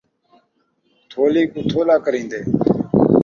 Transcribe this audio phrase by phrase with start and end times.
[1.09, 2.39] تھولی کوں تھولا کریندے